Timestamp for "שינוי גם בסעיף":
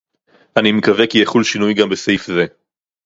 1.43-2.27